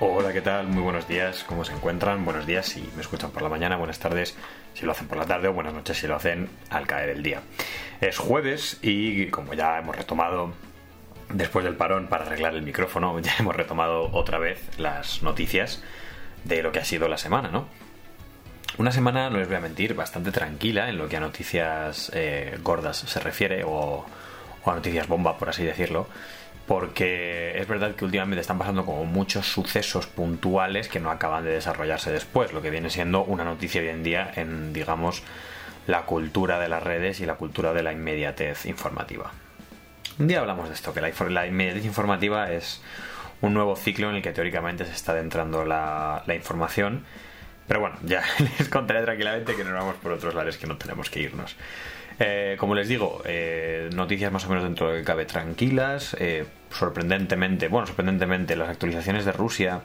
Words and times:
Hola, 0.00 0.32
¿qué 0.32 0.40
tal? 0.40 0.68
Muy 0.68 0.84
buenos 0.84 1.08
días, 1.08 1.42
¿cómo 1.42 1.64
se 1.64 1.72
encuentran? 1.72 2.24
Buenos 2.24 2.46
días 2.46 2.66
si 2.66 2.88
me 2.94 3.02
escuchan 3.02 3.32
por 3.32 3.42
la 3.42 3.48
mañana, 3.48 3.76
buenas 3.76 3.98
tardes 3.98 4.36
si 4.72 4.86
lo 4.86 4.92
hacen 4.92 5.08
por 5.08 5.18
la 5.18 5.26
tarde 5.26 5.48
o 5.48 5.52
buenas 5.52 5.74
noches 5.74 5.98
si 5.98 6.06
lo 6.06 6.14
hacen 6.14 6.48
al 6.70 6.86
caer 6.86 7.08
el 7.08 7.20
día. 7.24 7.42
Es 8.00 8.16
jueves 8.16 8.78
y 8.80 9.26
como 9.26 9.54
ya 9.54 9.76
hemos 9.76 9.96
retomado 9.96 10.52
después 11.30 11.64
del 11.64 11.74
parón 11.74 12.06
para 12.06 12.26
arreglar 12.26 12.54
el 12.54 12.62
micrófono, 12.62 13.18
ya 13.20 13.32
hemos 13.40 13.56
retomado 13.56 14.08
otra 14.12 14.38
vez 14.38 14.60
las 14.78 15.24
noticias 15.24 15.82
de 16.44 16.62
lo 16.62 16.70
que 16.70 16.78
ha 16.78 16.84
sido 16.84 17.08
la 17.08 17.18
semana, 17.18 17.48
¿no? 17.48 17.66
Una 18.76 18.92
semana, 18.92 19.30
no 19.30 19.38
les 19.38 19.48
voy 19.48 19.56
a 19.56 19.60
mentir, 19.60 19.94
bastante 19.94 20.30
tranquila 20.30 20.88
en 20.88 20.96
lo 20.96 21.08
que 21.08 21.16
a 21.16 21.20
noticias 21.20 22.12
eh, 22.14 22.56
gordas 22.62 22.98
se 22.98 23.18
refiere 23.18 23.64
o, 23.64 24.06
o 24.62 24.70
a 24.70 24.74
noticias 24.76 25.08
bomba, 25.08 25.36
por 25.36 25.48
así 25.48 25.64
decirlo 25.64 26.06
porque 26.68 27.58
es 27.58 27.66
verdad 27.66 27.94
que 27.94 28.04
últimamente 28.04 28.42
están 28.42 28.58
pasando 28.58 28.84
como 28.84 29.06
muchos 29.06 29.46
sucesos 29.46 30.06
puntuales 30.06 30.88
que 30.88 31.00
no 31.00 31.10
acaban 31.10 31.42
de 31.42 31.50
desarrollarse 31.50 32.12
después, 32.12 32.52
lo 32.52 32.60
que 32.60 32.68
viene 32.68 32.90
siendo 32.90 33.24
una 33.24 33.42
noticia 33.42 33.80
hoy 33.80 33.88
en 33.88 34.02
día 34.02 34.30
en, 34.36 34.74
digamos, 34.74 35.22
la 35.86 36.02
cultura 36.02 36.60
de 36.60 36.68
las 36.68 36.82
redes 36.82 37.20
y 37.20 37.26
la 37.26 37.36
cultura 37.36 37.72
de 37.72 37.82
la 37.82 37.92
inmediatez 37.92 38.66
informativa. 38.66 39.32
Un 40.18 40.28
día 40.28 40.40
hablamos 40.40 40.68
de 40.68 40.74
esto, 40.74 40.92
que 40.92 41.00
la, 41.00 41.46
inmediatez 41.46 41.86
informativa 41.86 42.52
es 42.52 42.82
un 43.40 43.54
nuevo 43.54 43.74
ciclo 43.74 44.10
en 44.10 44.16
el 44.16 44.22
que 44.22 44.32
teóricamente 44.32 44.84
se 44.84 44.92
está 44.92 45.12
adentrando 45.12 45.64
la, 45.64 46.22
la 46.26 46.34
información, 46.34 47.06
pero 47.68 47.80
bueno, 47.80 47.96
ya 48.02 48.22
les 48.58 48.68
contaré 48.68 49.02
tranquilamente 49.02 49.54
que 49.54 49.62
nos 49.62 49.74
vamos 49.74 49.96
por 49.96 50.12
otros 50.12 50.34
lares 50.34 50.58
que 50.58 50.66
no 50.66 50.76
tenemos 50.76 51.10
que 51.10 51.20
irnos. 51.20 51.54
Eh, 52.20 52.56
como 52.58 52.74
les 52.74 52.88
digo, 52.88 53.22
eh, 53.24 53.90
noticias 53.94 54.32
más 54.32 54.44
o 54.46 54.48
menos 54.48 54.64
dentro 54.64 54.90
de 54.90 54.98
que 54.98 55.04
cabe 55.04 55.24
tranquilas. 55.24 56.16
Eh, 56.18 56.46
sorprendentemente, 56.70 57.68
bueno, 57.68 57.86
sorprendentemente, 57.86 58.56
las 58.56 58.70
actualizaciones 58.70 59.24
de 59.24 59.32
Rusia 59.32 59.82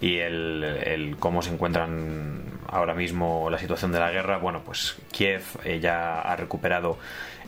y 0.00 0.16
el, 0.18 1.16
cómo 1.18 1.42
se 1.42 1.52
encuentran 1.52 2.42
ahora 2.68 2.94
mismo 2.94 3.48
la 3.50 3.58
situación 3.58 3.92
de 3.92 4.00
la 4.00 4.10
guerra. 4.10 4.38
Bueno, 4.38 4.62
pues 4.64 4.96
Kiev 5.12 5.42
ya 5.80 6.20
ha 6.20 6.36
recuperado 6.36 6.98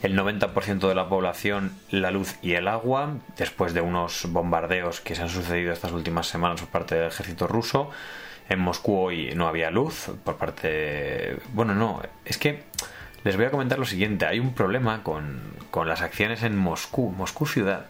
el 0.02 0.18
90% 0.18 0.88
de 0.88 0.94
la 0.94 1.08
población, 1.08 1.72
la 1.90 2.10
luz 2.10 2.36
y 2.42 2.54
el 2.54 2.66
agua, 2.66 3.18
después 3.36 3.72
de 3.72 3.80
unos 3.80 4.26
bombardeos 4.28 5.00
que 5.00 5.14
se 5.14 5.22
han 5.22 5.28
sucedido 5.28 5.72
estas 5.72 5.92
últimas 5.92 6.26
semanas 6.26 6.60
por 6.60 6.70
parte 6.70 6.96
del 6.96 7.08
ejército 7.08 7.46
ruso. 7.46 7.90
En 8.48 8.58
Moscú 8.58 8.96
hoy 8.96 9.32
no 9.34 9.46
había 9.46 9.70
luz 9.70 10.10
por 10.24 10.36
parte... 10.36 11.36
Bueno, 11.52 11.74
no, 11.74 12.02
es 12.24 12.36
que 12.36 12.64
les 13.24 13.36
voy 13.36 13.46
a 13.46 13.50
comentar 13.50 13.78
lo 13.78 13.84
siguiente. 13.84 14.26
Hay 14.26 14.40
un 14.40 14.52
problema 14.52 15.02
con, 15.02 15.40
las 15.86 16.02
acciones 16.02 16.42
en 16.42 16.56
Moscú, 16.56 17.10
Moscú 17.10 17.46
ciudad, 17.46 17.86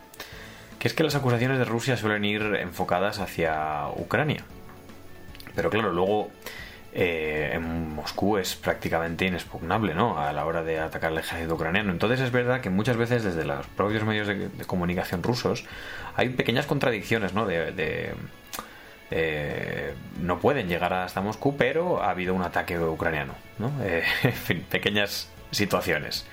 que 0.79 0.89
es 0.89 0.95
que 0.95 1.05
las 1.05 1.15
acusaciones 1.15 1.59
de 1.59 1.65
Rusia 1.65 1.97
suelen 1.97 2.25
ir 2.25 2.43
enfocadas 2.61 3.19
hacia 3.19 3.89
Ucrania. 3.97 4.45
Pero 5.55 5.71
claro, 5.71 5.93
luego 5.93 6.31
eh, 6.95 7.51
en 7.55 7.95
Moscú 7.95 8.37
es 8.37 8.55
prácticamente 8.57 9.27
inexpugnable, 9.27 9.95
¿no? 9.95 10.19
A 10.19 10.33
la 10.33 10.45
hora 10.45 10.63
de 10.63 10.79
atacar 10.79 11.13
al 11.13 11.19
ejército 11.19 11.55
ucraniano. 11.55 11.91
Entonces 11.91 12.21
es 12.21 12.31
verdad 12.31 12.61
que 12.61 12.71
muchas 12.71 12.97
veces 12.97 13.25
desde 13.25 13.45
los 13.45 13.67
propios 13.69 14.05
medios 14.05 14.29
de, 14.29 14.51
comunicación 14.67 15.23
rusos 15.23 15.65
hay 16.17 16.31
pequeñas 16.31 16.67
contradicciones, 16.67 17.33
¿no? 17.33 17.47
de 17.47 18.15
eh, 19.15 19.93
no 20.23 20.41
pueden 20.41 20.69
llegar 20.69 20.95
hasta 20.95 21.21
Moscú, 21.21 21.55
pero 21.55 22.03
ha 22.03 22.11
habido 22.11 22.33
un 22.33 22.43
ataque 22.43 22.79
ucraniano. 22.79 23.35
¿no? 23.59 23.71
Eh, 23.85 24.05
en 24.23 24.33
fin, 24.33 24.67
pequeñas 24.69 25.29
situaciones. 25.51 26.25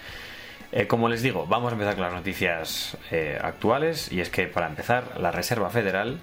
Eh, 0.72 0.88
como 0.88 1.10
les 1.10 1.22
digo, 1.22 1.46
vamos 1.46 1.72
a 1.72 1.74
empezar 1.74 1.96
con 1.96 2.04
las 2.04 2.14
noticias 2.14 2.98
actuales 3.42 4.12
y 4.12 4.22
es 4.22 4.30
que 4.30 4.48
para 4.48 4.68
empezar, 4.68 5.20
la 5.20 5.32
Reserva 5.32 5.70
Federal 5.70 6.20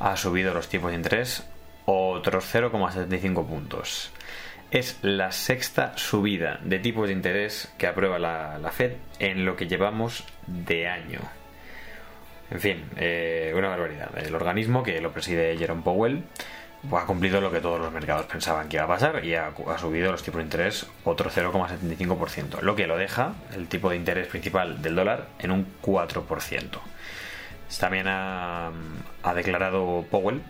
ha 0.00 0.16
subido 0.16 0.52
los 0.52 0.68
tipos 0.68 0.90
de 0.90 0.96
interés 0.96 1.44
otros 1.96 2.54
0,75 2.54 3.46
puntos. 3.46 4.12
Es 4.70 4.98
la 5.02 5.32
sexta 5.32 5.96
subida 5.96 6.60
de 6.62 6.78
tipos 6.78 7.06
de 7.06 7.14
interés 7.14 7.72
que 7.78 7.86
aprueba 7.86 8.18
la 8.18 8.70
Fed 8.72 8.92
en 9.18 9.44
lo 9.44 9.56
que 9.56 9.66
llevamos 9.66 10.24
de 10.46 10.88
año. 10.88 11.20
En 12.50 12.60
fin, 12.60 12.84
eh, 12.96 13.52
una 13.54 13.68
barbaridad. 13.68 14.16
El 14.16 14.34
organismo 14.34 14.82
que 14.82 15.00
lo 15.00 15.12
preside 15.12 15.56
Jerome 15.58 15.82
Powell 15.82 16.24
ha 16.92 17.04
cumplido 17.04 17.40
lo 17.40 17.50
que 17.50 17.60
todos 17.60 17.80
los 17.80 17.92
mercados 17.92 18.26
pensaban 18.26 18.68
que 18.68 18.76
iba 18.76 18.84
a 18.84 18.88
pasar 18.88 19.24
y 19.24 19.34
ha, 19.34 19.52
subido 19.78 20.12
los 20.12 20.22
tipos 20.22 20.38
de 20.38 20.44
interés 20.44 20.86
otro 21.04 21.28
0,75%, 21.30 22.60
lo 22.62 22.76
que 22.76 22.86
lo 22.86 22.96
deja 22.96 23.34
el 23.54 23.66
tipo 23.66 23.90
de 23.90 23.96
interés 23.96 24.28
principal 24.28 24.80
del 24.80 24.94
dólar 24.94 25.28
en 25.40 25.50
un 25.50 25.66
4%. 25.82 26.78
También 27.78 28.06
ha, 28.08 28.70
declarado 29.34 30.06
Powell 30.10 30.40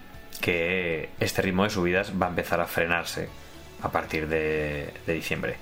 que 0.40 1.10
este 1.20 1.42
ritmo 1.42 1.64
de 1.64 1.70
subidas 1.70 2.12
va 2.20 2.26
a 2.26 2.28
empezar 2.30 2.60
a 2.60 2.66
frenarse 2.66 3.28
a 3.82 3.90
partir 3.90 4.28
de 4.28 4.92
diciembre. 5.06 5.56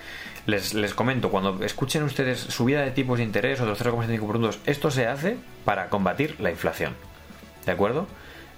Les, 0.47 0.95
comento, 0.95 1.29
cuando 1.29 1.65
escuchen 1.65 2.05
ustedes 2.05 2.39
subida 2.39 2.83
de 2.83 2.93
tipos 2.93 3.19
de 3.19 3.25
interés 3.25 3.61
o 3.61 3.67
de 3.67 3.73
0,75 3.73 4.21
puntos, 4.21 4.59
esto 4.65 4.93
se 4.93 5.09
hace 5.09 5.37
para 5.65 5.89
combatir 5.89 6.37
la 6.39 6.51
inflación. 6.51 6.95
¿De 7.65 7.73
acuerdo? 7.73 8.07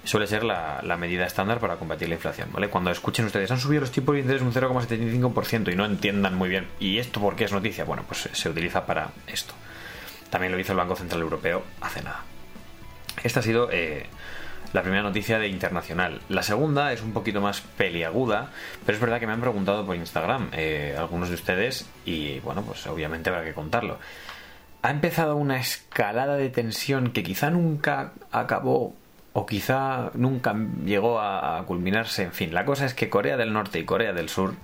Suele 0.03 0.27
ser 0.27 0.43
la, 0.43 0.81
medida 0.99 1.25
estándar 1.25 1.59
para 1.59 1.77
combatir 1.77 2.07
la 2.07 2.15
inflación, 2.15 2.49
¿vale? 2.53 2.69
Cuando 2.69 2.91
escuchen 2.91 3.25
ustedes, 3.25 3.49
han 3.49 3.59
subido 3.59 3.81
los 3.81 3.91
tipos 3.91 4.13
de 4.13 4.21
interés 4.21 4.43
un 4.43 4.53
0,75% 4.53 5.73
y 5.73 5.75
no 5.75 5.83
entiendan 5.83 6.35
muy 6.35 6.47
bien, 6.47 6.67
¿y 6.79 6.99
esto 6.99 7.19
por 7.19 7.35
qué 7.35 7.45
es 7.45 7.51
noticia? 7.51 7.85
Bueno, 7.85 8.03
pues 8.07 8.29
se 8.31 8.49
utiliza 8.49 8.85
para 8.85 9.09
esto. 9.25 9.55
También 10.29 10.53
lo 10.53 10.59
hizo 10.59 10.73
el 10.73 10.77
Banco 10.77 10.95
Central 10.95 11.21
Europeo 11.21 11.63
hace 11.81 12.03
nada. 12.03 12.23
Esta 13.23 13.39
ha 13.39 13.43
sido 13.43 13.69
eh, 13.71 14.05
la 14.73 14.81
primera 14.81 15.03
noticia 15.03 15.39
de 15.39 15.47
internacional. 15.47 16.21
La 16.29 16.43
segunda 16.43 16.93
es 16.93 17.01
un 17.01 17.13
poquito 17.13 17.41
más 17.41 17.61
peliaguda, 17.61 18.49
pero 18.85 18.95
es 18.95 19.01
verdad 19.01 19.19
que 19.19 19.27
me 19.27 19.33
han 19.33 19.41
preguntado 19.41 19.85
por 19.85 19.95
Instagram 19.95 20.49
eh, 20.53 20.95
algunos 20.97 21.29
de 21.29 21.35
ustedes 21.35 21.89
y 22.05 22.39
bueno, 22.39 22.61
pues 22.63 22.85
obviamente 22.87 23.29
habrá 23.29 23.43
que 23.43 23.53
contarlo. 23.53 23.97
Ha 24.81 24.91
empezado 24.91 25.35
una 25.35 25.59
escalada 25.59 26.37
de 26.37 26.49
tensión 26.49 27.11
que 27.11 27.23
quizá 27.23 27.49
nunca 27.49 28.13
acabó 28.31 28.95
o 29.33 29.45
quizá 29.45 30.11
nunca 30.13 30.55
llegó 30.85 31.19
a 31.19 31.63
culminarse. 31.65 32.23
En 32.23 32.33
fin, 32.33 32.53
la 32.53 32.65
cosa 32.65 32.85
es 32.85 32.93
que 32.93 33.09
Corea 33.09 33.37
del 33.37 33.51
Norte 33.53 33.79
y 33.79 33.85
Corea 33.85 34.13
del 34.13 34.29
Sur 34.29 34.55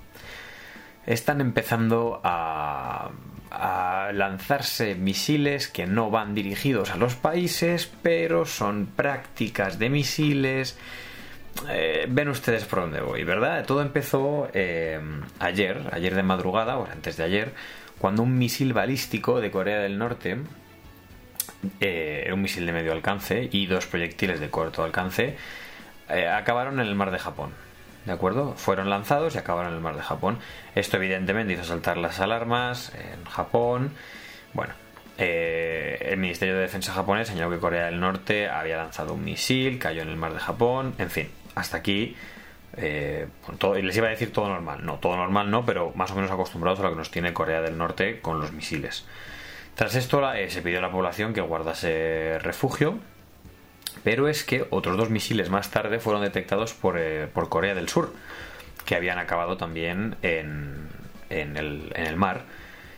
están 1.06 1.42
empezando 1.42 2.22
a 2.24 3.12
a 3.56 4.12
lanzarse 4.12 4.96
misiles 4.96 5.68
que 5.68 5.88
no 5.88 6.10
van 6.10 6.36
dirigidos 6.36 6.92
a 6.92 6.98
los 6.98 7.16
países, 7.16 7.90
pero 8.02 8.46
son 8.46 8.86
prácticas 8.86 9.80
de 9.80 9.90
misiles. 9.90 10.78
Eh, 11.70 12.06
ven 12.10 12.30
ustedes 12.30 12.66
por 12.66 12.82
dónde 12.82 13.02
voy, 13.02 13.24
¿verdad? 13.24 13.66
Todo 13.66 13.82
empezó 13.82 14.50
eh, 14.54 15.00
ayer, 15.40 15.82
ayer 15.92 16.16
de 16.16 16.24
madrugada, 16.24 16.78
o 16.78 16.86
antes 16.86 17.18
de 17.18 17.24
ayer, 17.24 17.54
cuando 17.98 18.24
un 18.24 18.38
misil 18.38 18.74
balístico 18.74 19.40
de 19.40 19.52
Corea 19.52 19.80
del 19.80 19.98
Norte, 19.98 20.38
eh, 21.80 22.30
un 22.34 22.42
misil 22.42 22.66
de 22.66 22.74
medio 22.74 22.92
alcance 22.92 23.48
y 23.52 23.66
dos 23.68 23.86
proyectiles 23.88 24.40
de 24.40 24.50
corto 24.50 24.84
alcance, 24.84 25.38
acabaron 26.08 26.80
en 26.80 26.88
el 26.88 26.94
mar 26.94 27.10
de 27.10 27.18
Japón. 27.18 27.65
¿De 28.06 28.12
acuerdo? 28.12 28.54
Fueron 28.56 28.90
lanzados 28.90 29.36
y 29.36 29.38
acabaron 29.38 29.72
en 29.72 29.78
el 29.78 29.84
mar 29.84 29.96
de 29.96 30.02
Japón. 30.02 30.40
Esto 30.76 30.98
evidentemente 30.98 31.54
hizo 31.54 31.64
saltar 31.64 31.98
las 31.98 32.20
alarmas 32.20 32.94
en 32.96 33.26
Japón. 33.26 33.92
Bueno, 34.54 34.74
eh, 35.18 35.98
el 36.10 36.18
Ministerio 36.18 36.56
de 36.56 36.62
Defensa 36.62 36.94
japonés 36.94 37.28
señaló 37.28 37.50
que 37.50 37.60
Corea 37.60 37.86
del 37.86 38.00
Norte 38.00 38.50
había 38.50 38.78
lanzado 38.78 39.14
un 39.14 39.24
misil, 39.24 39.80
cayó 39.80 40.02
en 40.02 40.10
el 40.10 40.18
mar 40.18 40.34
de 40.34 40.40
Japón, 40.40 40.94
en 40.98 41.10
fin, 41.10 41.30
hasta 41.56 41.78
aquí 41.78 42.16
eh, 42.78 43.28
todo, 43.58 43.76
les 43.76 43.96
iba 43.96 44.08
a 44.08 44.10
decir 44.10 44.34
todo 44.34 44.48
normal. 44.50 44.86
No, 44.86 44.96
todo 44.96 45.16
normal 45.16 45.50
no, 45.50 45.66
pero 45.66 45.92
más 45.96 46.12
o 46.12 46.16
menos 46.16 46.32
acostumbrados 46.32 46.80
a 46.80 46.84
lo 46.84 46.90
que 46.90 46.96
nos 46.98 47.12
tiene 47.12 47.34
Corea 47.34 47.62
del 47.62 47.78
Norte 47.78 48.20
con 48.22 48.40
los 48.40 48.52
misiles. 48.52 49.06
Tras 49.76 49.96
esto 49.96 50.34
eh, 50.34 50.50
se 50.50 50.62
pidió 50.62 50.80
a 50.80 50.82
la 50.82 50.92
población 50.92 51.34
que 51.34 51.42
guardase 51.42 52.40
refugio 52.40 53.00
pero 54.04 54.28
es 54.28 54.44
que 54.44 54.66
otros 54.70 54.98
dos 54.98 55.10
misiles 55.10 55.50
más 55.50 55.72
tarde 55.72 56.00
fueron 56.00 56.22
detectados 56.22 56.76
eh, 56.96 57.28
por, 57.34 57.50
Corea 57.50 57.76
del 57.76 57.90
Sur, 57.90 58.14
que 58.86 58.96
habían 58.96 59.18
acabado 59.18 59.58
también 59.58 60.16
en, 60.22 60.90
el, 61.30 62.16
mar, 62.16 62.44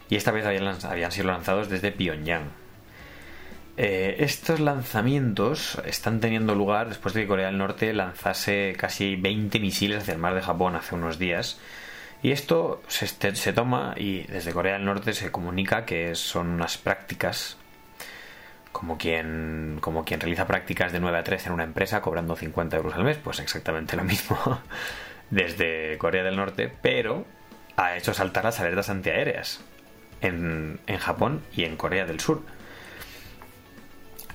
y 0.10 0.16
esta 0.16 0.32
vez 0.32 0.46
habían, 0.46 1.12
sido 1.12 1.28
lanzados 1.28 1.70
desde 1.70 1.92
Pyongyang. 1.92 2.50
Eh, 3.80 4.18
estos 4.20 4.60
lanzamientos 4.60 5.80
están 5.86 6.20
teniendo 6.20 6.56
lugar 6.56 6.90
después 6.90 7.14
de 7.14 7.22
que 7.22 7.28
Corea 7.28 7.46
del 7.48 7.60
Norte 7.60 7.94
lanzase 7.94 8.76
casi 8.76 9.16
20 9.16 9.60
misiles 9.60 10.00
hacia 10.00 10.14
el 10.14 10.20
mar 10.20 10.34
de 10.34 10.42
Japón 10.42 10.76
hace 10.76 10.96
unos 10.96 11.20
días. 11.20 11.60
Y 12.24 12.32
esto 12.32 12.82
se, 12.88 13.08
se, 13.08 13.54
toma 13.54 13.94
y 13.96 14.24
desde 14.24 14.52
Corea 14.52 14.74
del 14.74 14.86
Norte 14.86 15.14
se 15.14 15.32
comunica 15.32 15.86
que 15.86 16.16
son 16.16 16.48
unas 16.48 16.78
prácticas 16.80 17.58
como 18.78 19.00
quien, 19.00 19.80
como 19.82 20.06
quien 20.06 20.20
realiza 20.20 20.46
prácticas 20.46 20.92
de 20.92 21.00
9 21.00 21.18
a 21.18 21.24
3 21.24 21.48
en 21.48 21.54
una 21.54 21.64
empresa 21.64 22.00
cobrando 22.00 22.36
50 22.36 22.78
euros 22.78 22.94
al 22.94 23.04
mes, 23.04 23.18
pues 23.18 23.40
exactamente 23.40 23.98
lo 23.98 24.04
mismo 24.04 24.38
desde 25.32 25.98
Corea 25.98 26.24
del 26.24 26.36
Norte, 26.36 26.72
pero 26.84 27.26
ha 27.76 27.98
hecho 27.98 28.14
saltar 28.14 28.44
las 28.44 28.60
alertas 28.60 28.92
antiaéreas 28.92 29.62
en, 30.22 30.80
en 30.86 30.98
Japón 31.00 31.42
y 31.56 31.64
en 31.64 31.76
Corea 31.76 32.06
del 32.06 32.20
Sur. 32.20 32.44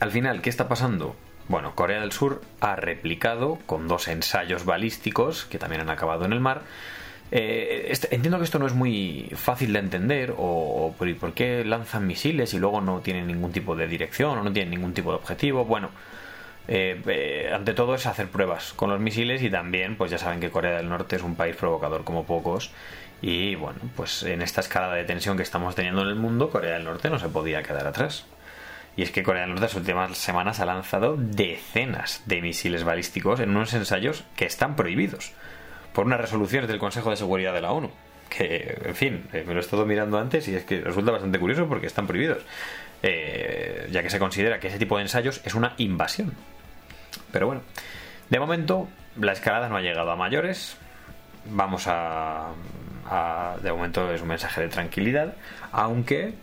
Al 0.00 0.10
final, 0.10 0.42
¿qué 0.42 0.50
está 0.50 0.66
pasando? 0.66 1.14
Bueno, 1.46 1.76
Corea 1.76 2.00
del 2.00 2.10
Sur 2.10 2.40
ha 2.60 2.74
replicado 2.74 3.60
con 3.66 3.86
dos 3.86 4.08
ensayos 4.08 4.64
balísticos 4.64 5.44
que 5.44 5.58
también 5.60 5.82
han 5.82 5.90
acabado 5.90 6.24
en 6.24 6.32
el 6.32 6.40
mar. 6.40 6.62
Eh, 7.34 7.86
este, 7.88 8.14
entiendo 8.14 8.36
que 8.36 8.44
esto 8.44 8.58
no 8.58 8.66
es 8.66 8.74
muy 8.74 9.30
fácil 9.34 9.72
de 9.72 9.78
entender 9.78 10.34
o, 10.36 10.94
por, 10.98 11.32
qué 11.32 11.64
lanzan 11.64 12.06
misiles 12.06 12.52
y 12.52 12.58
luego 12.58 12.82
no 12.82 13.00
tienen 13.00 13.26
ningún 13.26 13.52
tipo 13.52 13.74
de 13.74 13.88
dirección 13.88 14.38
o 14.38 14.44
no 14.44 14.52
tienen 14.52 14.70
ningún 14.70 14.92
tipo 14.92 15.10
de 15.12 15.16
objetivo. 15.16 15.64
Bueno, 15.64 15.88
eh, 16.68 17.00
eh, 17.06 17.50
ante 17.50 17.72
todo 17.72 17.94
es 17.94 18.04
hacer 18.04 18.28
pruebas 18.28 18.74
con 18.74 18.90
los 18.90 19.00
misiles 19.00 19.42
y 19.42 19.48
también 19.48 19.96
pues 19.96 20.10
ya 20.10 20.18
saben 20.18 20.40
que 20.40 20.50
Corea 20.50 20.76
del 20.76 20.90
Norte 20.90 21.16
es 21.16 21.22
un 21.22 21.34
país 21.34 21.56
provocador 21.56 22.04
como 22.04 22.24
pocos 22.26 22.70
y 23.22 23.54
bueno 23.54 23.78
pues 23.96 24.22
en 24.24 24.42
esta 24.42 24.60
escalada 24.60 24.94
de 24.94 25.04
tensión 25.04 25.36
que 25.36 25.42
estamos 25.42 25.74
teniendo 25.74 26.02
en 26.02 26.08
el 26.08 26.14
mundo 26.14 26.50
Corea 26.50 26.74
del 26.74 26.84
Norte 26.84 27.10
no 27.10 27.18
se 27.18 27.28
podía 27.28 27.64
quedar 27.64 27.86
atrás 27.86 28.26
y 28.96 29.02
es 29.02 29.10
que 29.10 29.24
Corea 29.24 29.42
del 29.42 29.50
Norte 29.50 29.64
las 29.64 29.74
últimas 29.74 30.16
semanas 30.16 30.60
ha 30.60 30.66
lanzado 30.66 31.16
decenas 31.18 32.22
de 32.26 32.42
misiles 32.42 32.84
balísticos 32.84 33.40
en 33.40 33.50
unos 33.50 33.74
ensayos 33.74 34.22
que 34.36 34.44
están 34.44 34.76
prohibidos 34.76 35.32
por 35.92 36.06
unas 36.06 36.20
resoluciones 36.20 36.68
del 36.68 36.78
Consejo 36.78 37.10
de 37.10 37.16
Seguridad 37.16 37.52
de 37.52 37.60
la 37.60 37.72
ONU 37.72 37.90
que 38.28 38.78
en 38.84 38.94
fin 38.94 39.24
eh, 39.32 39.44
me 39.46 39.52
lo 39.52 39.60
he 39.60 39.62
estado 39.62 39.84
mirando 39.84 40.18
antes 40.18 40.48
y 40.48 40.54
es 40.54 40.64
que 40.64 40.80
resulta 40.80 41.10
bastante 41.10 41.38
curioso 41.38 41.68
porque 41.68 41.86
están 41.86 42.06
prohibidos 42.06 42.42
ya 43.02 44.00
que 44.00 44.10
se 44.10 44.20
considera 44.20 44.60
que 44.60 44.68
ese 44.68 44.78
tipo 44.78 44.96
de 44.96 45.02
ensayos 45.02 45.40
es 45.44 45.54
una 45.54 45.74
invasión 45.76 46.32
pero 47.32 47.46
bueno, 47.46 47.62
de 48.30 48.38
momento 48.38 48.88
la 49.18 49.32
escalada 49.32 49.68
no 49.68 49.76
ha 49.76 49.80
llegado 49.80 50.10
a 50.10 50.16
mayores. 50.16 50.76
Vamos 51.46 51.84
a, 51.86 52.50
de 53.62 53.72
momento 53.72 54.12
es 54.12 54.22
un 54.22 54.28
mensaje 54.28 54.60
de 54.60 54.68
tranquilidad, 54.68 55.34
aunque 55.72 56.34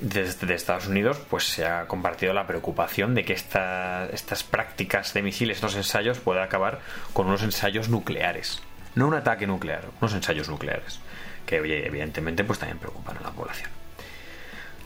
desde 0.00 0.52
Estados 0.54 0.88
Unidos 0.88 1.20
pues 1.30 1.44
se 1.44 1.64
ha 1.64 1.86
compartido 1.86 2.34
la 2.34 2.46
preocupación 2.46 3.14
de 3.14 3.24
que 3.24 3.32
estas 3.32 4.44
prácticas 4.44 5.14
de 5.14 5.22
misiles, 5.22 5.58
estos 5.58 5.76
ensayos, 5.76 6.18
puedan 6.18 6.42
acabar 6.42 6.80
con 7.12 7.28
unos 7.28 7.42
ensayos 7.42 7.88
nucleares. 7.88 8.62
No 8.94 9.08
un 9.08 9.14
ataque 9.14 9.46
nuclear, 9.46 9.84
unos 10.00 10.14
ensayos 10.14 10.48
nucleares. 10.48 11.00
Que 11.46 11.56
evidentemente 11.56 12.44
pues 12.44 12.58
también 12.58 12.78
preocupan 12.78 13.16
a 13.18 13.22
la 13.22 13.30
población. 13.30 13.70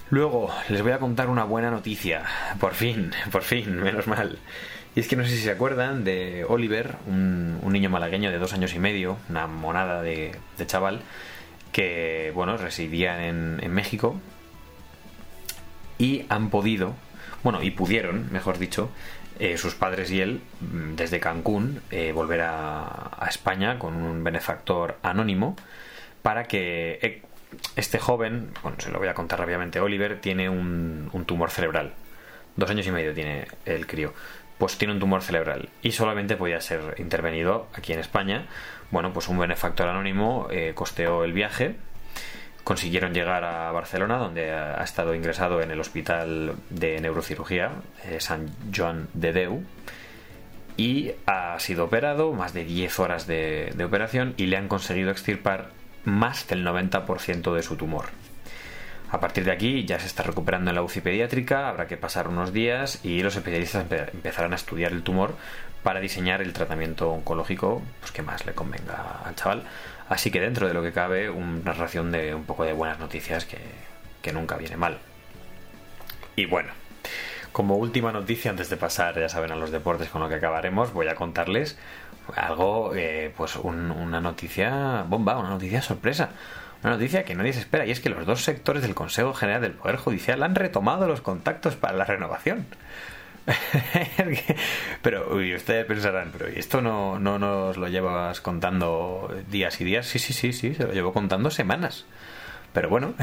Luego 0.08 0.54
les 0.68 0.82
voy 0.82 0.92
a 0.92 0.98
contar 0.98 1.28
una 1.28 1.44
buena 1.44 1.70
noticia. 1.70 2.24
Por 2.60 2.74
fin, 2.74 3.12
por 3.32 3.42
fin, 3.42 3.76
menos 3.76 4.06
mal. 4.06 4.38
Y 4.94 5.00
es 5.00 5.08
que 5.08 5.16
no 5.16 5.24
sé 5.24 5.30
si 5.30 5.42
se 5.42 5.50
acuerdan 5.50 6.04
de 6.04 6.46
Oliver, 6.48 6.96
un, 7.06 7.60
niño 7.70 7.90
malagueño 7.90 8.30
de 8.30 8.38
dos 8.38 8.54
años 8.54 8.72
y 8.72 8.78
medio, 8.78 9.18
una 9.28 9.46
monada 9.46 10.00
de, 10.00 10.38
chaval, 10.64 11.02
que, 11.70 12.32
bueno, 12.34 12.56
residía 12.56 13.26
en, 13.26 13.60
México 13.74 14.18
y 15.98 16.24
han 16.30 16.48
podido, 16.48 16.94
bueno, 17.42 17.62
y 17.62 17.72
pudieron, 17.72 18.32
mejor 18.32 18.58
dicho, 18.58 18.88
eh, 19.38 19.56
sus 19.58 19.74
padres 19.74 20.10
y 20.10 20.20
él, 20.20 20.40
mm, 20.60 20.94
desde 20.96 21.20
Cancún, 21.20 21.82
eh, 21.90 22.12
volver 22.12 22.42
a, 22.42 23.26
España 23.28 23.78
con 23.78 23.94
un 23.96 24.22
benefactor 24.22 24.98
anónimo 25.02 25.56
para 26.22 26.44
que 26.44 26.98
eh, 27.02 27.22
este 27.74 27.98
joven, 27.98 28.50
bueno, 28.62 28.78
se 28.80 28.90
lo 28.90 28.98
voy 28.98 29.08
a 29.08 29.14
contar 29.14 29.40
rápidamente, 29.40 29.80
Oliver 29.80 30.20
tiene 30.20 30.48
un, 30.48 31.10
un 31.12 31.24
tumor 31.24 31.50
cerebral. 31.50 31.94
Dos 32.56 32.70
años 32.70 32.86
y 32.86 32.92
medio 32.92 33.12
tiene 33.12 33.48
el 33.66 33.86
crío 33.86 34.14
pues 34.58 34.78
tiene 34.78 34.94
un 34.94 35.00
tumor 35.00 35.22
cerebral 35.22 35.68
y 35.82 35.92
solamente 35.92 36.36
podía 36.36 36.60
ser 36.60 36.94
intervenido 36.98 37.68
aquí 37.74 37.92
en 37.92 38.00
España. 38.00 38.46
Bueno, 38.90 39.12
pues 39.12 39.28
un 39.28 39.38
benefactor 39.38 39.88
anónimo 39.88 40.48
eh, 40.50 40.72
costeó 40.74 41.24
el 41.24 41.32
viaje. 41.32 41.76
Consiguieron 42.66 43.14
llegar 43.14 43.44
a 43.44 43.70
Barcelona, 43.70 44.16
donde 44.16 44.50
ha 44.50 44.82
estado 44.82 45.14
ingresado 45.14 45.62
en 45.62 45.70
el 45.70 45.78
Hospital 45.78 46.56
de 46.68 47.00
Neurocirugía 47.00 47.70
eh, 48.04 48.18
San 48.18 48.50
Joan 48.74 49.06
de 49.14 49.32
Deu. 49.32 49.62
Y 50.76 51.12
ha 51.26 51.56
sido 51.60 51.84
operado, 51.84 52.32
más 52.32 52.54
de 52.54 52.64
10 52.64 52.98
horas 52.98 53.28
de 53.28 53.72
operación, 53.84 54.34
y 54.36 54.46
le 54.46 54.56
han 54.56 54.66
conseguido 54.66 55.12
extirpar 55.12 55.70
más 56.04 56.48
del 56.48 56.66
90% 56.66 57.54
de 57.54 57.62
su 57.62 57.76
tumor. 57.76 58.06
A 59.10 59.20
partir 59.20 59.44
de 59.44 59.52
aquí 59.52 59.84
ya 59.84 60.00
se 60.00 60.06
está 60.06 60.24
recuperando 60.24 60.70
en 60.70 60.74
la 60.74 60.82
UCI 60.82 61.00
pediátrica, 61.00 61.68
habrá 61.68 61.86
que 61.86 61.96
pasar 61.96 62.26
unos 62.26 62.52
días 62.52 63.04
y 63.04 63.22
los 63.22 63.36
especialistas 63.36 63.86
empezarán 63.90 64.52
a 64.52 64.56
estudiar 64.56 64.92
el 64.92 65.04
tumor 65.04 65.36
para 65.84 66.00
diseñar 66.00 66.42
el 66.42 66.52
tratamiento 66.52 67.10
oncológico 67.12 67.82
pues, 68.00 68.10
que 68.10 68.22
más 68.22 68.44
le 68.46 68.52
convenga 68.52 69.22
al 69.24 69.36
chaval. 69.36 69.62
Así 70.08 70.30
que 70.30 70.40
dentro 70.40 70.68
de 70.68 70.74
lo 70.74 70.82
que 70.82 70.92
cabe, 70.92 71.30
una 71.30 71.72
ración 71.72 72.12
de 72.12 72.34
un 72.34 72.44
poco 72.44 72.64
de 72.64 72.72
buenas 72.72 72.98
noticias 72.98 73.44
que, 73.44 73.58
nunca 74.32 74.56
viene 74.56 74.76
mal. 74.76 74.98
Y 76.34 76.46
bueno, 76.46 76.70
como 77.52 77.76
última 77.76 78.10
noticia, 78.10 78.50
antes 78.50 78.68
de 78.68 78.76
pasar, 78.76 79.18
ya 79.18 79.28
saben, 79.28 79.52
a 79.52 79.56
los 79.56 79.70
deportes 79.70 80.08
con 80.08 80.20
lo 80.20 80.28
que 80.28 80.34
acabaremos, 80.34 80.92
voy 80.92 81.06
a 81.06 81.14
contarles 81.14 81.78
algo, 82.34 82.92
eh, 82.96 83.32
pues 83.36 83.54
una 83.54 84.20
noticia 84.20 85.04
bomba, 85.06 85.38
una 85.38 85.50
noticia 85.50 85.80
sorpresa. 85.80 86.30
Una 86.82 86.94
noticia 86.94 87.24
que 87.24 87.34
nadie 87.34 87.52
se 87.52 87.60
espera 87.60 87.86
y 87.86 87.90
es 87.90 88.00
que 88.00 88.10
los 88.10 88.26
dos 88.26 88.42
sectores 88.42 88.82
del 88.82 88.94
Consejo 88.94 89.32
General 89.32 89.60
del 89.60 89.72
Poder 89.72 89.96
Judicial 89.96 90.42
han 90.42 90.54
retomado 90.54 91.06
los 91.06 91.20
contactos 91.20 91.76
para 91.76 91.96
la 91.96 92.04
renovación. 92.04 92.66
pero 95.02 95.36
ustedes 95.36 95.84
pensarán, 95.86 96.30
pero 96.32 96.46
esto 96.46 96.80
no, 96.80 97.18
no 97.18 97.38
nos 97.38 97.76
lo 97.76 97.88
llevas 97.88 98.40
contando 98.40 99.34
días 99.50 99.80
y 99.80 99.84
días? 99.84 100.06
Sí, 100.06 100.18
sí, 100.18 100.32
sí, 100.32 100.52
sí, 100.52 100.74
se 100.74 100.84
lo 100.84 100.92
llevo 100.92 101.12
contando 101.12 101.50
semanas. 101.50 102.06
Pero 102.72 102.90
bueno, 102.90 103.14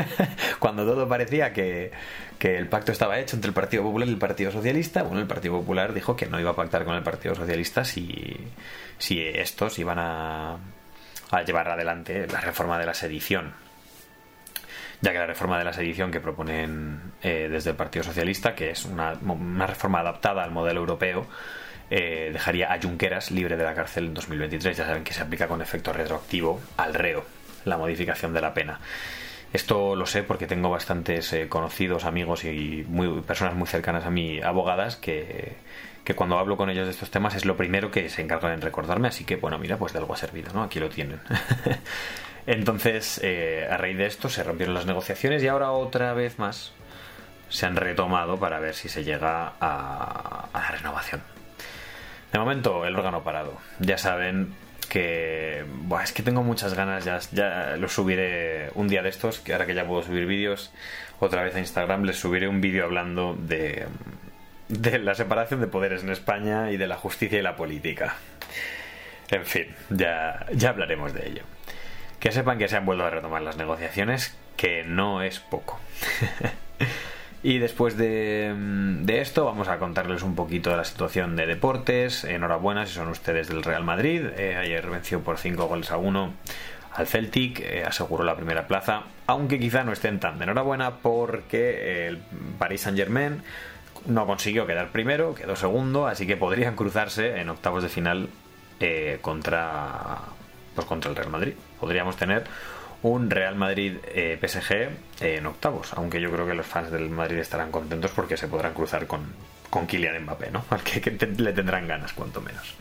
cuando 0.58 0.84
todo 0.84 1.08
parecía 1.08 1.52
que, 1.54 1.92
que, 2.38 2.58
el 2.58 2.68
pacto 2.68 2.92
estaba 2.92 3.18
hecho 3.18 3.36
entre 3.36 3.48
el 3.48 3.54
Partido 3.54 3.82
Popular 3.82 4.06
y 4.06 4.10
el 4.10 4.18
Partido 4.18 4.50
Socialista, 4.50 5.02
bueno, 5.02 5.20
el 5.20 5.26
Partido 5.26 5.54
Popular 5.54 5.94
dijo 5.94 6.14
que 6.14 6.26
no 6.26 6.38
iba 6.38 6.50
a 6.50 6.56
pactar 6.56 6.84
con 6.84 6.94
el 6.94 7.02
Partido 7.02 7.34
Socialista 7.34 7.84
si, 7.84 8.36
si 8.98 9.20
estos 9.20 9.78
iban 9.78 9.98
a, 9.98 10.58
a 11.30 11.42
llevar 11.42 11.68
adelante 11.70 12.26
la 12.26 12.40
reforma 12.40 12.78
de 12.78 12.84
la 12.84 12.92
sedición. 12.92 13.54
Ya 15.00 15.12
que 15.12 15.18
la 15.18 15.26
reforma 15.26 15.58
de 15.58 15.64
la 15.64 15.72
sedición 15.72 16.10
que 16.10 16.20
proponen 16.20 17.12
eh, 17.22 17.48
desde 17.50 17.70
el 17.70 17.76
Partido 17.76 18.04
Socialista, 18.04 18.54
que 18.54 18.70
es 18.70 18.84
una, 18.84 19.14
reforma 19.66 20.00
adaptada 20.00 20.42
al 20.42 20.50
modelo 20.50 20.80
europeo, 20.80 21.26
eh, 21.90 22.30
dejaría 22.32 22.72
a 22.72 22.80
Junqueras 22.80 23.30
libre 23.30 23.56
de 23.56 23.64
la 23.64 23.74
cárcel 23.74 24.06
en 24.06 24.14
2023. 24.14 24.76
Ya 24.76 24.86
saben 24.86 25.04
que 25.04 25.14
se 25.14 25.22
aplica 25.22 25.46
con 25.46 25.62
efecto 25.62 25.92
retroactivo 25.92 26.60
al 26.76 26.94
reo 26.94 27.24
la 27.64 27.78
modificación 27.78 28.32
de 28.32 28.40
la 28.40 28.54
pena. 28.54 28.80
Esto 29.52 29.96
lo 29.96 30.04
sé 30.04 30.24
porque 30.24 30.46
tengo 30.46 30.68
bastantes 30.68 31.32
eh, 31.32 31.48
conocidos, 31.48 32.04
amigos 32.04 32.44
y 32.44 32.84
muy, 32.88 33.22
personas 33.22 33.54
muy 33.54 33.66
cercanas 33.66 34.04
a 34.04 34.10
mí, 34.10 34.40
abogadas, 34.42 34.96
que, 34.96 35.56
que 36.04 36.14
cuando 36.14 36.38
hablo 36.38 36.56
con 36.56 36.68
ellos 36.70 36.86
de 36.86 36.92
estos 36.92 37.10
temas 37.10 37.34
es 37.34 37.44
lo 37.44 37.56
primero 37.56 37.90
que 37.90 38.10
se 38.10 38.20
encargan 38.20 38.52
en 38.52 38.60
recordarme, 38.60 39.08
así 39.08 39.24
que 39.24 39.36
bueno, 39.36 39.58
mira, 39.58 39.78
pues 39.78 39.92
de 39.92 40.00
algo 40.00 40.12
ha 40.12 40.16
servido, 40.16 40.52
¿no? 40.52 40.62
Aquí 40.62 40.80
lo 40.80 40.88
tienen. 40.88 41.20
Entonces, 42.48 43.20
eh, 43.22 43.68
a 43.70 43.76
raíz 43.76 43.98
de 43.98 44.06
esto 44.06 44.30
se 44.30 44.42
rompieron 44.42 44.74
las 44.74 44.86
negociaciones 44.86 45.42
y 45.42 45.48
ahora 45.48 45.70
otra 45.72 46.14
vez 46.14 46.38
más 46.38 46.72
se 47.50 47.66
han 47.66 47.76
retomado 47.76 48.40
para 48.40 48.58
ver 48.58 48.72
si 48.72 48.88
se 48.88 49.04
llega 49.04 49.52
a, 49.60 50.48
la 50.54 50.70
renovación. 50.70 51.20
De 52.32 52.38
momento, 52.38 52.86
el 52.86 52.96
órgano 52.96 53.22
parado. 53.22 53.52
Ya 53.80 53.98
saben 53.98 54.54
que 54.88 55.62
es 56.02 56.12
que 56.12 56.22
tengo 56.22 56.42
muchas 56.42 56.72
ganas, 56.72 57.04
ya, 57.04 57.18
ya 57.32 57.76
lo 57.76 57.86
subiré 57.86 58.70
un 58.74 58.88
día 58.88 59.02
de 59.02 59.10
estos, 59.10 59.40
que 59.40 59.52
ahora 59.52 59.66
que 59.66 59.74
ya 59.74 59.86
puedo 59.86 60.02
subir 60.02 60.24
vídeos 60.24 60.72
otra 61.20 61.42
vez 61.42 61.54
a 61.54 61.58
Instagram, 61.58 62.04
les 62.04 62.16
subiré 62.16 62.48
un 62.48 62.62
vídeo 62.62 62.86
hablando 62.86 63.36
de, 63.38 63.84
de 64.68 64.98
la 65.00 65.14
separación 65.14 65.60
de 65.60 65.66
poderes 65.66 66.02
en 66.02 66.08
España 66.08 66.72
y 66.72 66.78
de 66.78 66.86
la 66.86 66.96
justicia 66.96 67.38
y 67.38 67.42
la 67.42 67.56
política. 67.56 68.16
En 69.30 69.44
fin, 69.44 69.66
ya, 69.90 70.46
ya 70.54 70.70
hablaremos 70.70 71.12
de 71.12 71.28
ello. 71.28 71.57
Que 72.20 72.32
sepan 72.32 72.58
que 72.58 72.68
se 72.68 72.76
han 72.76 72.86
vuelto 72.86 73.04
a 73.04 73.10
retomar 73.10 73.42
las 73.42 73.56
negociaciones, 73.56 74.36
que 74.56 74.84
no 74.84 75.22
es 75.22 75.38
poco. 75.38 75.78
y 77.42 77.58
después 77.58 77.96
de, 77.96 78.52
de, 79.02 79.20
esto 79.20 79.44
vamos 79.44 79.68
a 79.68 79.78
contarles 79.78 80.22
un 80.22 80.34
poquito 80.34 80.70
de 80.70 80.78
la 80.78 80.84
situación 80.84 81.36
de 81.36 81.46
deportes. 81.46 82.24
Enhorabuena 82.24 82.86
si 82.86 82.94
son 82.94 83.08
ustedes 83.08 83.48
del 83.48 83.62
Real 83.62 83.84
Madrid. 83.84 84.26
Eh, 84.36 84.56
ayer 84.56 84.88
venció 84.88 85.20
por 85.20 85.38
5 85.38 85.66
goles 85.66 85.90
a 85.92 85.96
1 85.96 86.32
al 86.98 87.06
Celtic, 87.06 87.60
eh, 87.60 87.84
aseguró 87.86 88.24
la 88.24 88.34
primera 88.34 88.66
plaza, 88.66 89.02
aunque 89.26 89.60
quizá 89.60 89.84
no 89.84 89.92
estén 89.92 90.18
tan 90.18 90.38
de 90.38 90.44
enhorabuena 90.44 90.96
porque 90.96 92.08
el 92.08 92.18
Paris 92.58 92.80
Saint 92.82 92.98
Germain 92.98 93.42
no 94.06 94.26
consiguió 94.26 94.66
quedar 94.66 94.88
primero, 94.88 95.34
quedó 95.34 95.54
segundo, 95.54 96.08
así 96.08 96.26
que 96.26 96.36
podrían 96.36 96.74
cruzarse 96.74 97.40
en 97.40 97.50
octavos 97.50 97.84
de 97.84 97.88
final 97.88 98.28
eh, 98.80 99.18
contra, 99.20 100.18
contra 100.86 101.10
el 101.10 101.16
Real 101.16 101.30
Madrid. 101.30 101.54
Podríamos 101.80 102.16
tener 102.16 102.44
un 103.02 103.30
Real 103.30 103.54
Madrid 103.54 103.96
eh, 104.12 104.38
PSG 104.40 105.24
en 105.24 105.46
octavos, 105.46 105.92
aunque 105.94 106.20
yo 106.20 106.30
creo 106.30 106.46
que 106.46 106.54
los 106.54 106.66
fans 106.66 106.90
del 106.90 107.08
Madrid 107.10 107.38
estarán 107.38 107.70
contentos 107.70 108.10
porque 108.10 108.36
se 108.36 108.48
podrán 108.48 108.74
cruzar 108.74 109.06
con, 109.06 109.32
con 109.70 109.86
Kylian 109.86 110.22
Mbappé, 110.22 110.50
¿no? 110.50 110.64
Al 110.70 110.82
que, 110.82 111.00
le 111.36 111.52
tendrán 111.52 111.86
ganas, 111.86 112.12
cuanto 112.12 112.40
menos. 112.40 112.74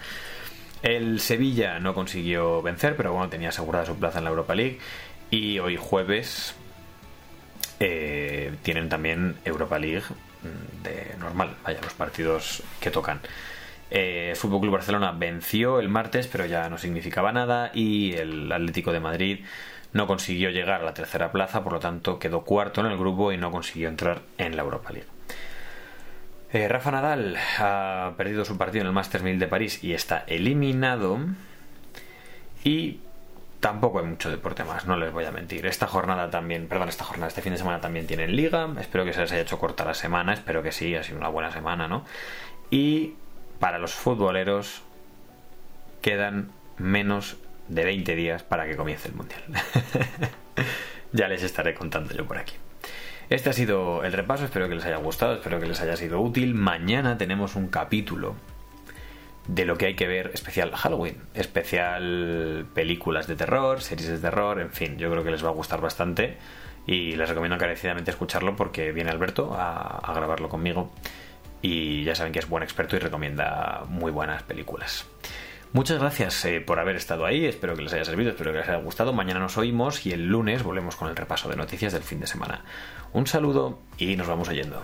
El 0.81 1.19
Sevilla 1.19 1.79
no 1.79 1.93
consiguió 1.93 2.61
vencer, 2.61 2.95
pero 2.95 3.13
bueno, 3.13 3.29
tenía 3.29 3.49
asegurada 3.49 3.85
su 3.85 3.97
plaza 3.97 4.19
en 4.19 4.25
la 4.25 4.29
Europa 4.29 4.55
League. 4.55 4.79
Y 5.29 5.59
hoy 5.59 5.75
jueves 5.75 6.55
eh, 7.79 8.55
tienen 8.63 8.87
también 8.87 9.35
Europa 9.43 9.77
League 9.77 10.05
mm, 10.43 10.83
de 10.83 11.15
normal, 11.19 11.55
vaya, 11.63 11.81
los 11.81 11.93
partidos 11.93 12.63
que 12.79 12.91
tocan. 12.91 13.19
Eh, 13.89 14.33
Fútbol 14.35 14.61
Club 14.61 14.73
Barcelona 14.73 15.11
venció 15.11 15.79
el 15.79 15.89
martes, 15.89 16.27
pero 16.27 16.45
ya 16.45 16.69
no 16.69 16.77
significaba 16.77 17.31
nada. 17.31 17.71
Y 17.73 18.13
el 18.13 18.51
Atlético 18.51 18.91
de 18.91 18.99
Madrid 18.99 19.45
no 19.93 20.07
consiguió 20.07 20.49
llegar 20.49 20.81
a 20.81 20.85
la 20.85 20.93
tercera 20.93 21.31
plaza, 21.31 21.63
por 21.63 21.73
lo 21.73 21.79
tanto 21.79 22.19
quedó 22.19 22.41
cuarto 22.41 22.81
en 22.81 22.87
el 22.87 22.97
grupo 22.97 23.31
y 23.31 23.37
no 23.37 23.51
consiguió 23.51 23.89
entrar 23.89 24.21
en 24.37 24.55
la 24.55 24.63
Europa 24.63 24.91
League. 24.91 25.07
Eh, 26.53 26.67
Rafa 26.67 26.91
Nadal 26.91 27.37
ha 27.59 28.13
perdido 28.15 28.45
su 28.45 28.57
partido 28.57 28.81
en 28.81 28.87
el 28.87 28.93
Masters 28.93 29.23
1000 29.23 29.39
de 29.39 29.47
París 29.47 29.83
y 29.83 29.93
está 29.93 30.23
eliminado. 30.27 31.19
Y 32.63 32.99
tampoco 33.59 33.99
hay 33.99 34.05
mucho 34.05 34.29
deporte 34.29 34.63
más, 34.63 34.85
no 34.85 34.97
les 34.97 35.11
voy 35.11 35.25
a 35.25 35.31
mentir. 35.31 35.65
Esta 35.65 35.87
jornada 35.87 36.29
también, 36.29 36.67
perdón, 36.67 36.89
esta 36.89 37.03
jornada, 37.03 37.27
este 37.27 37.41
fin 37.41 37.51
de 37.51 37.57
semana 37.57 37.81
también 37.81 38.07
tienen 38.07 38.35
liga. 38.35 38.69
Espero 38.79 39.03
que 39.03 39.13
se 39.13 39.21
les 39.21 39.31
haya 39.31 39.41
hecho 39.41 39.59
corta 39.59 39.83
la 39.83 39.93
semana, 39.93 40.33
espero 40.33 40.63
que 40.63 40.71
sí, 40.71 40.95
ha 40.95 41.03
sido 41.03 41.17
una 41.17 41.29
buena 41.29 41.51
semana, 41.51 41.87
¿no? 41.87 42.05
Y 42.69 43.15
para 43.59 43.79
los 43.79 43.93
futboleros 43.93 44.81
quedan 46.01 46.51
menos 46.77 47.37
de 47.67 47.83
20 47.83 48.15
días 48.15 48.43
para 48.43 48.65
que 48.65 48.75
comience 48.75 49.09
el 49.09 49.15
Mundial. 49.15 49.43
ya 51.11 51.27
les 51.27 51.43
estaré 51.43 51.73
contando 51.73 52.13
yo 52.13 52.25
por 52.25 52.37
aquí. 52.37 52.55
Este 53.29 53.49
ha 53.49 53.53
sido 53.53 54.05
el 54.05 54.13
repaso, 54.13 54.45
espero 54.45 54.69
que 54.69 54.75
les 54.75 54.85
haya 54.85 54.97
gustado, 54.97 55.33
espero 55.33 55.59
que 55.59 55.67
les 55.67 55.81
haya 55.81 55.97
sido 55.97 56.21
útil. 56.21 56.53
Mañana 56.53 57.17
tenemos 57.17 57.55
un 57.55 57.67
capítulo 57.67 58.35
de 59.47 59.65
lo 59.65 59.77
que 59.77 59.87
hay 59.87 59.95
que 59.95 60.07
ver 60.07 60.31
especial 60.33 60.71
Halloween, 60.71 61.17
especial 61.33 62.65
películas 62.73 63.27
de 63.27 63.35
terror, 63.35 63.81
series 63.81 64.09
de 64.09 64.17
terror, 64.17 64.59
en 64.61 64.71
fin, 64.71 64.97
yo 64.97 65.09
creo 65.11 65.23
que 65.23 65.31
les 65.31 65.43
va 65.43 65.49
a 65.49 65.53
gustar 65.53 65.81
bastante 65.81 66.37
y 66.85 67.13
les 67.13 67.27
recomiendo 67.27 67.55
encarecidamente 67.55 68.11
escucharlo 68.11 68.55
porque 68.55 68.91
viene 68.93 69.09
Alberto 69.09 69.53
a, 69.53 69.99
a 69.99 70.13
grabarlo 70.13 70.47
conmigo 70.47 70.91
y 71.61 72.03
ya 72.03 72.15
saben 72.15 72.33
que 72.33 72.39
es 72.39 72.49
buen 72.49 72.63
experto 72.63 72.95
y 72.95 72.99
recomienda 72.99 73.83
muy 73.87 74.11
buenas 74.11 74.43
películas. 74.43 75.05
Muchas 75.73 75.99
gracias 75.99 76.45
eh, 76.45 76.61
por 76.61 76.79
haber 76.79 76.95
estado 76.95 77.25
ahí, 77.25 77.45
espero 77.45 77.75
que 77.75 77.81
les 77.81 77.93
haya 77.93 78.05
servido, 78.05 78.29
espero 78.29 78.51
que 78.51 78.59
les 78.59 78.69
haya 78.69 78.79
gustado. 78.79 79.11
Mañana 79.13 79.39
nos 79.39 79.57
oímos 79.57 80.05
y 80.05 80.11
el 80.11 80.27
lunes 80.27 80.63
volvemos 80.63 80.95
con 80.95 81.09
el 81.09 81.15
repaso 81.15 81.49
de 81.49 81.57
noticias 81.57 81.93
del 81.93 82.03
fin 82.03 82.19
de 82.19 82.27
semana. 82.27 82.63
Un 83.13 83.27
saludo 83.27 83.79
y 83.97 84.15
nos 84.15 84.27
vamos 84.27 84.47
oyendo. 84.47 84.83